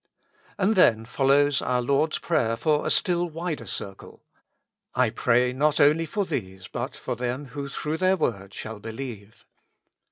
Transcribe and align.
And 0.57 0.75
then 0.75 1.05
follows 1.05 1.61
our 1.61 1.79
Lord's 1.83 2.17
prayer 2.17 2.57
for 2.57 2.87
a 2.87 2.89
stilUvider 2.89 3.67
circle." 3.67 4.23
I 5.05 5.11
pray 5.11 5.53
not 5.53 5.79
only 5.79 6.07
for 6.07 6.25
these, 6.25 6.67
but 6.67 6.95
for 6.95 7.15
them 7.15 7.49
who 7.49 7.67
through 7.67 7.97
their 7.97 8.17
word 8.17 8.51
shall 8.51 8.79
believe." 8.79 9.45